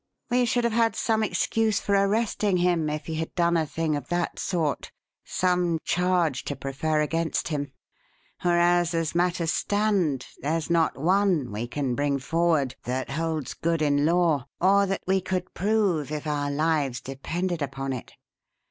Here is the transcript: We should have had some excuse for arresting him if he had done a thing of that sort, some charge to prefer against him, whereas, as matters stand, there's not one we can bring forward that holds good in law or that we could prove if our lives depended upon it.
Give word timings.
We 0.31 0.45
should 0.45 0.63
have 0.63 0.73
had 0.73 0.95
some 0.95 1.21
excuse 1.21 1.79
for 1.79 1.93
arresting 1.93 2.57
him 2.57 2.89
if 2.89 3.05
he 3.05 3.13
had 3.17 3.35
done 3.35 3.55
a 3.55 3.67
thing 3.67 3.95
of 3.95 4.07
that 4.07 4.39
sort, 4.39 4.91
some 5.23 5.77
charge 5.85 6.43
to 6.45 6.55
prefer 6.55 7.01
against 7.01 7.49
him, 7.49 7.71
whereas, 8.41 8.95
as 8.95 9.13
matters 9.13 9.53
stand, 9.53 10.25
there's 10.39 10.71
not 10.71 10.97
one 10.97 11.51
we 11.51 11.67
can 11.67 11.93
bring 11.93 12.17
forward 12.17 12.73
that 12.85 13.11
holds 13.11 13.53
good 13.53 13.83
in 13.83 14.03
law 14.03 14.47
or 14.59 14.87
that 14.87 15.03
we 15.05 15.21
could 15.21 15.53
prove 15.53 16.11
if 16.11 16.25
our 16.25 16.49
lives 16.49 16.99
depended 16.99 17.61
upon 17.61 17.93
it. 17.93 18.13